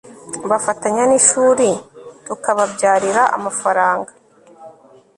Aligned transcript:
bafatanya 0.49 1.03
n'ishuri 1.09 1.69
tukababyarira 2.25 3.23
amafaranga 3.37 4.11